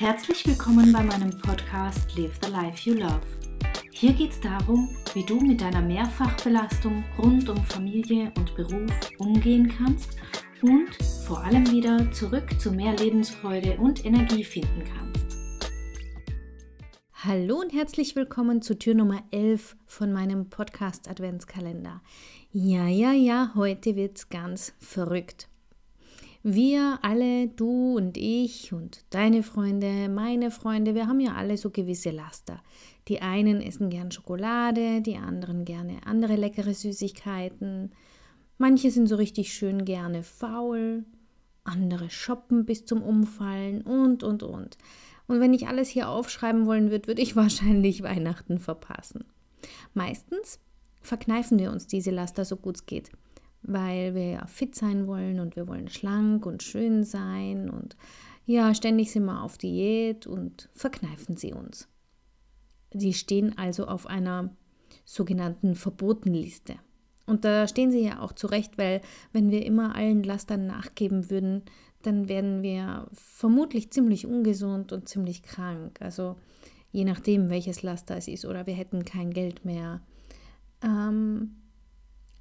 Herzlich 0.00 0.46
willkommen 0.46 0.92
bei 0.92 1.02
meinem 1.02 1.36
Podcast 1.40 2.16
Live 2.16 2.38
the 2.40 2.52
Life 2.52 2.88
You 2.88 2.94
Love. 2.94 3.20
Hier 3.90 4.12
geht 4.12 4.30
es 4.30 4.40
darum, 4.40 4.96
wie 5.12 5.24
du 5.24 5.40
mit 5.40 5.60
deiner 5.60 5.82
Mehrfachbelastung 5.82 7.02
rund 7.18 7.48
um 7.48 7.56
Familie 7.64 8.32
und 8.36 8.54
Beruf 8.54 8.92
umgehen 9.18 9.66
kannst 9.76 10.16
und 10.62 10.94
vor 11.26 11.42
allem 11.42 11.68
wieder 11.72 12.12
zurück 12.12 12.60
zu 12.60 12.70
mehr 12.70 12.94
Lebensfreude 12.96 13.76
und 13.78 14.04
Energie 14.04 14.44
finden 14.44 14.84
kannst. 14.84 15.36
Hallo 17.14 17.56
und 17.56 17.72
herzlich 17.72 18.14
willkommen 18.14 18.62
zu 18.62 18.78
Tür 18.78 18.94
Nummer 18.94 19.24
11 19.32 19.74
von 19.88 20.12
meinem 20.12 20.48
Podcast 20.48 21.10
Adventskalender. 21.10 22.02
Ja, 22.52 22.86
ja, 22.86 23.10
ja, 23.10 23.50
heute 23.56 23.96
wird's 23.96 24.28
ganz 24.28 24.74
verrückt. 24.78 25.48
Wir 26.44 27.00
alle, 27.02 27.48
du 27.48 27.96
und 27.96 28.16
ich 28.16 28.72
und 28.72 29.04
deine 29.10 29.42
Freunde, 29.42 30.08
meine 30.08 30.52
Freunde, 30.52 30.94
wir 30.94 31.08
haben 31.08 31.18
ja 31.18 31.34
alle 31.34 31.56
so 31.56 31.70
gewisse 31.70 32.10
Laster. 32.10 32.62
Die 33.08 33.20
einen 33.20 33.60
essen 33.60 33.90
gern 33.90 34.12
Schokolade, 34.12 35.00
die 35.00 35.16
anderen 35.16 35.64
gerne 35.64 36.06
andere 36.06 36.36
leckere 36.36 36.74
Süßigkeiten. 36.74 37.90
Manche 38.56 38.92
sind 38.92 39.08
so 39.08 39.16
richtig 39.16 39.52
schön 39.52 39.84
gerne 39.84 40.22
faul, 40.22 41.04
andere 41.64 42.08
shoppen 42.08 42.64
bis 42.64 42.84
zum 42.84 43.02
Umfallen 43.02 43.82
und, 43.82 44.22
und, 44.22 44.44
und. 44.44 44.78
Und 45.26 45.40
wenn 45.40 45.52
ich 45.52 45.66
alles 45.66 45.88
hier 45.88 46.08
aufschreiben 46.08 46.66
wollen 46.66 46.92
würde, 46.92 47.08
würde 47.08 47.22
ich 47.22 47.34
wahrscheinlich 47.36 48.04
Weihnachten 48.04 48.60
verpassen. 48.60 49.24
Meistens 49.92 50.60
verkneifen 51.00 51.58
wir 51.58 51.72
uns 51.72 51.88
diese 51.88 52.12
Laster 52.12 52.44
so 52.44 52.56
gut 52.56 52.76
es 52.76 52.86
geht 52.86 53.10
weil 53.68 54.14
wir 54.14 54.30
ja 54.30 54.46
fit 54.46 54.74
sein 54.74 55.06
wollen 55.06 55.40
und 55.40 55.56
wir 55.56 55.68
wollen 55.68 55.88
schlank 55.88 56.46
und 56.46 56.62
schön 56.62 57.04
sein 57.04 57.70
und 57.70 57.96
ja, 58.46 58.74
ständig 58.74 59.12
sind 59.12 59.26
wir 59.26 59.42
auf 59.42 59.58
Diät 59.58 60.26
und 60.26 60.70
verkneifen 60.72 61.36
sie 61.36 61.52
uns. 61.52 61.86
Sie 62.94 63.12
stehen 63.12 63.58
also 63.58 63.86
auf 63.86 64.06
einer 64.06 64.48
sogenannten 65.04 65.74
Verbotenliste. 65.74 66.76
Und 67.26 67.44
da 67.44 67.68
stehen 67.68 67.92
sie 67.92 68.02
ja 68.02 68.20
auch 68.20 68.32
zurecht, 68.32 68.78
weil 68.78 69.02
wenn 69.32 69.50
wir 69.50 69.66
immer 69.66 69.94
allen 69.94 70.22
Lastern 70.22 70.66
nachgeben 70.66 71.28
würden, 71.28 71.62
dann 72.00 72.30
wären 72.30 72.62
wir 72.62 73.06
vermutlich 73.12 73.90
ziemlich 73.90 74.24
ungesund 74.26 74.92
und 74.92 75.10
ziemlich 75.10 75.42
krank. 75.42 76.00
Also 76.00 76.36
je 76.90 77.04
nachdem, 77.04 77.50
welches 77.50 77.82
Laster 77.82 78.16
es 78.16 78.28
ist, 78.28 78.46
oder 78.46 78.66
wir 78.66 78.74
hätten 78.74 79.04
kein 79.04 79.30
Geld 79.30 79.66
mehr. 79.66 80.00
Ähm, 80.82 81.56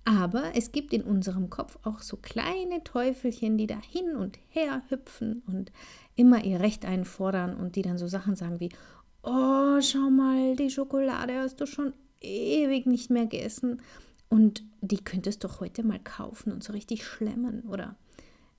aber 0.07 0.55
es 0.55 0.71
gibt 0.71 0.93
in 0.93 1.03
unserem 1.03 1.49
Kopf 1.49 1.77
auch 1.83 1.99
so 1.99 2.15
kleine 2.15 2.81
Teufelchen, 2.85 3.57
die 3.57 3.67
da 3.67 3.77
hin 3.77 4.15
und 4.15 4.39
her 4.47 4.81
hüpfen 4.87 5.43
und 5.47 5.73
immer 6.15 6.45
ihr 6.45 6.61
Recht 6.61 6.85
einfordern 6.85 7.57
und 7.57 7.75
die 7.75 7.81
dann 7.81 7.97
so 7.97 8.07
Sachen 8.07 8.37
sagen 8.37 8.61
wie, 8.61 8.69
oh, 9.21 9.81
schau 9.81 10.09
mal, 10.09 10.55
die 10.55 10.69
Schokolade 10.69 11.37
hast 11.37 11.59
du 11.59 11.65
schon 11.65 11.93
ewig 12.21 12.85
nicht 12.85 13.09
mehr 13.09 13.25
gegessen 13.25 13.81
und 14.29 14.63
die 14.79 15.03
könntest 15.03 15.43
du 15.43 15.49
heute 15.59 15.83
mal 15.83 15.99
kaufen 15.99 16.53
und 16.53 16.63
so 16.63 16.71
richtig 16.71 17.05
schlemmen 17.05 17.63
oder, 17.63 17.97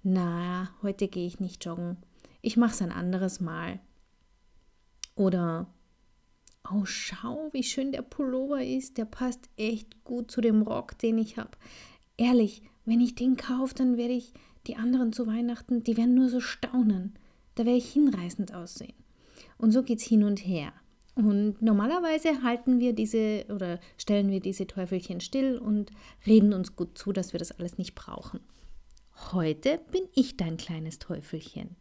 na, 0.03 0.69
heute 0.83 1.09
gehe 1.09 1.27
ich 1.27 1.41
nicht 1.41 1.65
joggen, 1.65 1.97
ich 2.43 2.59
mache 2.59 2.73
es 2.73 2.83
ein 2.83 2.93
anderes 2.93 3.41
Mal. 3.41 3.81
Oder 5.15 5.67
oh, 6.73 6.85
schau, 6.85 7.49
wie 7.53 7.63
schön 7.63 7.93
der 7.93 8.03
Pullover 8.03 8.63
ist, 8.63 8.99
der 8.99 9.05
passt 9.05 9.49
echt 9.57 10.05
gut 10.05 10.31
zu 10.31 10.41
dem 10.41 10.63
Rock, 10.63 10.99
den 10.99 11.19
ich 11.19 11.37
habe. 11.37 11.51
Ehrlich, 12.17 12.63
wenn 12.85 13.01
ich 13.01 13.15
den 13.15 13.37
kaufe, 13.37 13.75
dann 13.75 13.97
werde 13.97 14.15
ich 14.15 14.33
die 14.67 14.77
anderen 14.77 15.13
zu 15.13 15.27
Weihnachten, 15.27 15.83
die 15.85 15.97
werden 15.97 16.15
nur 16.15 16.29
so 16.29 16.41
staunen. 16.41 17.15
Da 17.55 17.65
werde 17.65 17.79
ich 17.79 17.93
hinreißend 17.93 18.55
aussehen. 18.55 18.95
Und 19.57 19.73
so 19.73 19.83
geht 19.83 19.99
es 19.99 20.05
hin 20.05 20.25
und 20.25 20.39
her. 20.39 20.73
Und 21.15 21.61
normalerweise 21.61 22.43
halten 22.43 22.79
wir 22.79 22.93
diese 22.93 23.45
oder 23.49 23.81
stellen 23.97 24.31
wir 24.31 24.41
diese 24.41 24.69
Teufelchen 24.69 25.21
still 25.21 25.59
und 25.59 25.91
reden 26.27 26.53
uns 26.53 26.77
gut 26.77 26.97
zu, 26.97 27.13
dass 27.13 27.33
wir 27.33 27.39
das 27.39 27.51
alles 27.53 27.77
nicht 27.77 27.97
brauchen. 27.97 28.41
Heute 29.33 29.81
bin 29.91 30.03
ich 30.15 30.37
dein 30.37 30.57
kleines 30.57 31.01
Teufelchen. 31.01 31.77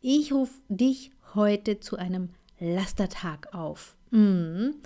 Ich 0.00 0.32
rufe 0.32 0.54
dich 0.68 1.12
heute 1.34 1.78
zu 1.78 1.96
einem 1.96 2.30
Lastertag 2.60 3.54
auf. 3.54 3.96
Mhm. 4.10 4.76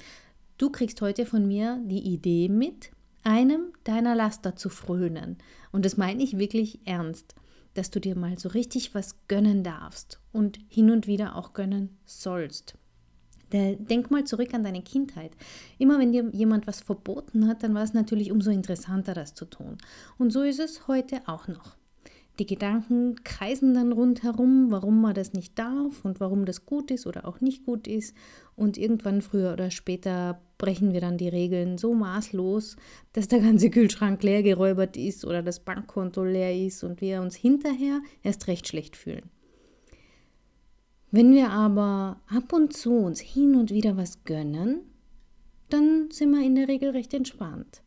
Du 0.57 0.71
kriegst 0.71 1.03
heute 1.03 1.27
von 1.27 1.47
mir 1.47 1.81
die 1.85 1.99
Idee 1.99 2.49
mit, 2.49 2.93
einem 3.25 3.73
deiner 3.83 4.15
Laster 4.15 4.55
zu 4.55 4.69
frönen. 4.69 5.39
Und 5.73 5.85
das 5.85 5.97
meine 5.97 6.23
ich 6.23 6.39
wirklich 6.39 6.81
ernst, 6.87 7.35
dass 7.75 7.91
du 7.91 8.01
dir 8.01 8.17
mal 8.17 8.39
so 8.39 8.49
richtig 8.51 8.95
was 8.95 9.17
gönnen 9.27 9.65
darfst 9.65 10.21
und 10.33 10.59
hin 10.69 10.91
und 10.91 11.07
wieder 11.07 11.35
auch 11.35 11.53
gönnen 11.53 11.99
sollst. 12.05 12.75
Denk 13.53 14.11
mal 14.11 14.25
zurück 14.25 14.53
an 14.53 14.65
deine 14.65 14.83
Kindheit. 14.83 15.33
Immer 15.79 15.99
wenn 15.99 16.13
dir 16.13 16.29
jemand 16.33 16.67
was 16.67 16.81
verboten 16.81 17.47
hat, 17.47 17.63
dann 17.63 17.75
war 17.75 17.83
es 17.83 17.95
natürlich 17.95 18.33
umso 18.33 18.51
interessanter, 18.51 19.15
das 19.15 19.35
zu 19.35 19.45
tun. 19.45 19.79
Und 20.19 20.33
so 20.33 20.43
ist 20.43 20.59
es 20.61 20.89
heute 20.89 21.21
auch 21.27 21.47
noch. 21.47 21.77
Die 22.41 22.47
Gedanken 22.47 23.23
kreisen 23.23 23.75
dann 23.75 23.93
rundherum, 23.93 24.71
warum 24.71 25.01
man 25.01 25.15
das 25.15 25.35
nicht 25.35 25.57
darf 25.57 26.05
und 26.05 26.19
warum 26.19 26.45
das 26.47 26.67
gut 26.67 26.91
ist 26.91 27.07
oder 27.07 27.27
auch 27.29 27.41
nicht 27.41 27.65
gut 27.65 27.87
ist. 27.87 28.17
Und 28.57 28.77
irgendwann 28.77 29.23
früher 29.23 29.53
oder 29.53 29.71
später 29.71 30.41
brechen 30.59 30.93
wir 30.93 31.01
dann 31.01 31.17
die 31.17 31.29
Regeln 31.29 31.79
so 31.79 31.95
maßlos, 31.95 32.77
dass 33.13 33.29
der 33.29 33.41
ganze 33.41 33.71
Kühlschrank 33.71 34.21
leer 34.25 34.43
geräubert 34.43 34.97
ist 34.97 35.25
oder 35.25 35.43
das 35.43 35.61
Bankkonto 35.61 36.25
leer 36.25 36.57
ist 36.57 36.83
und 36.83 37.01
wir 37.01 37.21
uns 37.21 37.37
hinterher 37.37 38.01
erst 38.25 38.49
recht 38.49 38.67
schlecht 38.67 38.97
fühlen. 38.97 39.31
Wenn 41.13 41.33
wir 41.33 41.51
aber 41.51 42.21
ab 42.27 42.53
und 42.53 42.73
zu 42.73 42.95
uns 42.95 43.21
hin 43.21 43.55
und 43.55 43.71
wieder 43.71 43.97
was 43.97 44.25
gönnen, 44.25 44.81
dann 45.69 46.09
sind 46.11 46.33
wir 46.33 46.45
in 46.45 46.57
der 46.57 46.67
Regel 46.67 46.91
recht 46.91 47.15
entspannt. 47.15 47.83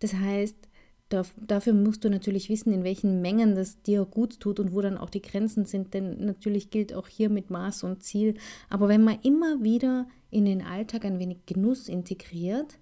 Das 0.00 0.12
heißt, 0.12 0.69
Dafür 1.10 1.72
musst 1.72 2.04
du 2.04 2.08
natürlich 2.08 2.48
wissen, 2.48 2.72
in 2.72 2.84
welchen 2.84 3.20
Mengen 3.20 3.56
das 3.56 3.82
dir 3.82 4.04
gut 4.04 4.38
tut 4.38 4.60
und 4.60 4.72
wo 4.72 4.80
dann 4.80 4.96
auch 4.96 5.10
die 5.10 5.20
Grenzen 5.20 5.66
sind, 5.66 5.92
denn 5.92 6.24
natürlich 6.24 6.70
gilt 6.70 6.94
auch 6.94 7.08
hier 7.08 7.28
mit 7.28 7.50
Maß 7.50 7.82
und 7.82 8.04
Ziel. 8.04 8.34
Aber 8.68 8.88
wenn 8.88 9.02
man 9.02 9.18
immer 9.22 9.62
wieder 9.62 10.06
in 10.30 10.44
den 10.44 10.62
Alltag 10.62 11.04
ein 11.04 11.18
wenig 11.18 11.46
Genuss 11.46 11.88
integriert, 11.88 12.78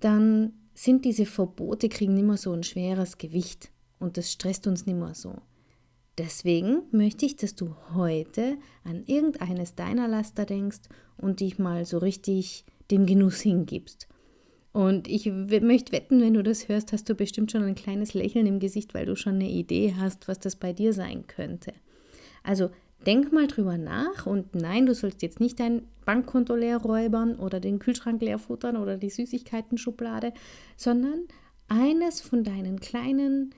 dann 0.00 0.52
sind 0.74 1.06
diese 1.06 1.24
Verbote, 1.24 1.88
kriegen 1.88 2.14
nicht 2.14 2.26
mehr 2.26 2.36
so 2.36 2.52
ein 2.52 2.62
schweres 2.62 3.16
Gewicht 3.16 3.70
und 3.98 4.18
das 4.18 4.30
stresst 4.30 4.66
uns 4.66 4.84
nicht 4.84 4.98
mehr 4.98 5.14
so. 5.14 5.36
Deswegen 6.18 6.82
möchte 6.90 7.24
ich, 7.24 7.36
dass 7.36 7.54
du 7.54 7.74
heute 7.94 8.58
an 8.84 9.04
irgendeines 9.06 9.74
deiner 9.74 10.06
Laster 10.06 10.44
denkst 10.44 10.80
und 11.16 11.40
dich 11.40 11.58
mal 11.58 11.86
so 11.86 11.96
richtig 11.96 12.66
dem 12.90 13.06
Genuss 13.06 13.40
hingibst. 13.40 14.06
Und 14.72 15.08
ich 15.08 15.26
möchte 15.26 15.92
wetten, 15.92 16.20
wenn 16.20 16.34
du 16.34 16.42
das 16.42 16.68
hörst, 16.68 16.92
hast 16.92 17.08
du 17.08 17.14
bestimmt 17.14 17.50
schon 17.50 17.64
ein 17.64 17.74
kleines 17.74 18.14
Lächeln 18.14 18.46
im 18.46 18.60
Gesicht, 18.60 18.94
weil 18.94 19.06
du 19.06 19.16
schon 19.16 19.34
eine 19.34 19.50
Idee 19.50 19.94
hast, 19.98 20.28
was 20.28 20.38
das 20.38 20.54
bei 20.56 20.72
dir 20.72 20.92
sein 20.92 21.26
könnte. 21.26 21.72
Also 22.44 22.70
denk 23.04 23.32
mal 23.32 23.48
drüber 23.48 23.78
nach 23.78 24.26
und 24.26 24.54
nein, 24.54 24.86
du 24.86 24.94
sollst 24.94 25.22
jetzt 25.22 25.40
nicht 25.40 25.58
dein 25.58 25.82
Bankkonto 26.04 26.54
leer 26.54 26.78
räubern 26.78 27.36
oder 27.36 27.58
den 27.58 27.80
Kühlschrank 27.80 28.22
leer 28.22 28.38
futtern 28.38 28.76
oder 28.76 28.96
die 28.96 29.10
Süßigkeiten-Schublade, 29.10 30.32
sondern 30.76 31.24
eines 31.68 32.20
von 32.20 32.44
deinen 32.44 32.80
kleinen 32.80 33.54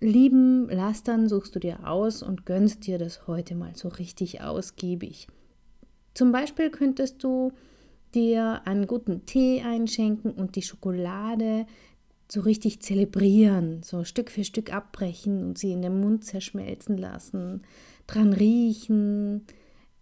lieben 0.00 0.68
Lastern 0.68 1.28
suchst 1.28 1.54
du 1.54 1.58
dir 1.58 1.86
aus 1.88 2.22
und 2.22 2.46
gönnst 2.46 2.86
dir 2.86 2.98
das 2.98 3.26
heute 3.26 3.54
mal 3.54 3.74
so 3.74 3.88
richtig 3.88 4.40
ausgiebig. 4.40 5.26
Zum 6.14 6.32
Beispiel 6.32 6.70
könntest 6.70 7.22
du 7.24 7.52
dir 8.16 8.62
einen 8.64 8.86
guten 8.86 9.26
Tee 9.26 9.62
einschenken 9.62 10.32
und 10.32 10.56
die 10.56 10.62
Schokolade 10.62 11.66
so 12.28 12.40
richtig 12.40 12.80
zelebrieren, 12.80 13.82
so 13.84 14.02
Stück 14.02 14.30
für 14.30 14.42
Stück 14.42 14.72
abbrechen 14.72 15.44
und 15.44 15.58
sie 15.58 15.70
in 15.70 15.82
den 15.82 16.00
Mund 16.00 16.24
zerschmelzen 16.24 16.96
lassen, 16.96 17.62
dran 18.08 18.32
riechen, 18.32 19.46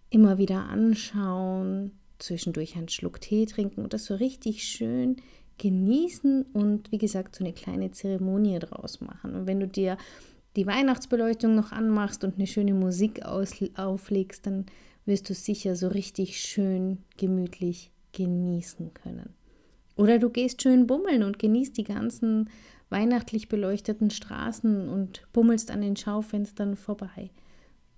immer 0.09 0.38
wieder 0.38 0.69
anschauen, 0.69 1.93
zwischendurch 2.19 2.77
einen 2.77 2.88
Schluck 2.88 3.21
Tee 3.21 3.44
trinken 3.44 3.83
und 3.83 3.93
das 3.93 4.06
so 4.06 4.15
richtig 4.15 4.65
schön 4.65 5.17
genießen 5.59 6.47
und 6.53 6.91
wie 6.93 6.99
gesagt 6.99 7.37
so 7.37 7.44
eine 7.44 7.53
kleine 7.53 7.91
Zeremonie 7.91 8.59
draus 8.59 9.00
machen. 9.00 9.35
Und 9.35 9.47
wenn 9.47 9.61
du 9.61 9.69
dir 9.69 9.99
die 10.56 10.67
Weihnachtsbeleuchtung 10.67 11.55
noch 11.55 11.73
anmachst 11.73 12.25
und 12.25 12.37
eine 12.37 12.47
schöne 12.47 12.75
Musik 12.75 13.25
auflegst, 13.25 14.47
dann 14.47 14.67
wirst 15.05 15.29
du 15.29 15.35
sicher 15.35 15.77
so 15.77 15.88
richtig 15.88 16.41
schön 16.41 16.99
gemütlich 17.17 17.91
genießen 18.14 18.94
können. 18.94 19.34
Oder 19.96 20.19
du 20.19 20.31
gehst 20.31 20.62
schön 20.62 20.87
bummeln 20.87 21.22
und 21.22 21.38
genießt 21.38 21.76
die 21.76 21.84
ganzen 21.84 22.49
weihnachtlich 22.88 23.49
beleuchteten 23.49 24.11
Straßen 24.11 24.88
und 24.88 25.26
bummelst 25.32 25.70
an 25.70 25.82
den 25.82 25.96
Schaufenstern 25.96 26.76
vorbei. 26.76 27.31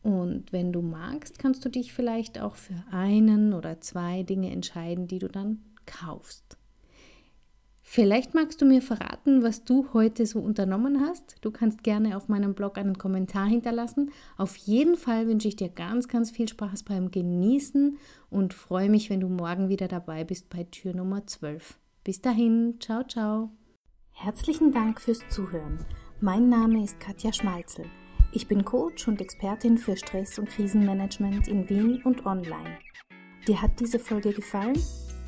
Und 0.03 0.53
wenn 0.53 0.73
du 0.73 0.83
magst, 0.83 1.39
kannst 1.39 1.65
du 1.65 1.69
dich 1.69 1.93
vielleicht 1.93 2.41
auch 2.41 2.55
für 2.55 2.83
einen 2.91 3.53
oder 3.53 3.81
zwei 3.81 4.23
Dinge 4.23 4.51
entscheiden, 4.51 5.09
die 5.09 5.19
du 5.19 5.29
dann 5.29 5.61
kaufst. 5.85 6.56
Vielleicht 7.97 8.35
magst 8.35 8.61
du 8.61 8.67
mir 8.67 8.83
verraten, 8.83 9.43
was 9.43 9.65
du 9.65 9.89
heute 9.95 10.27
so 10.27 10.39
unternommen 10.39 11.01
hast. 11.01 11.37
Du 11.41 11.51
kannst 11.51 11.83
gerne 11.83 12.19
auf 12.19 12.29
meinem 12.29 12.53
Blog 12.53 12.77
einen 12.77 12.99
Kommentar 12.99 13.47
hinterlassen. 13.47 14.11
Auf 14.37 14.55
jeden 14.57 14.99
Fall 14.99 15.27
wünsche 15.27 15.49
ich 15.49 15.57
dir 15.57 15.71
ganz, 15.71 16.07
ganz 16.07 16.31
viel 16.31 16.47
Spaß 16.47 16.83
beim 16.83 17.11
Genießen 17.11 17.97
und 18.29 18.53
freue 18.53 18.91
mich, 18.91 19.09
wenn 19.09 19.21
du 19.21 19.31
morgen 19.31 19.71
wieder 19.71 19.89
dabei 19.89 20.25
bist 20.25 20.51
bei 20.51 20.65
Tür 20.65 20.95
Nummer 20.95 21.27
12. 21.27 21.79
Bis 22.05 22.21
dahin, 22.21 22.75
ciao, 22.81 23.03
ciao. 23.03 23.49
Herzlichen 24.13 24.73
Dank 24.73 25.01
fürs 25.01 25.27
Zuhören. 25.31 25.79
Mein 26.21 26.51
Name 26.51 26.85
ist 26.85 27.01
Katja 27.01 27.33
Schmalzel. 27.33 27.87
Ich 28.31 28.47
bin 28.47 28.67
Coach 28.67 29.09
und 29.09 29.23
Expertin 29.23 29.79
für 29.79 29.97
Stress- 29.97 30.39
und 30.39 30.51
Krisenmanagement 30.51 31.49
in 31.49 31.67
Wien 31.71 32.03
und 32.05 32.27
online. 32.27 32.77
Dir 33.49 33.63
hat 33.63 33.81
diese 33.81 33.99
Folge 33.99 34.35
gefallen? 34.35 34.77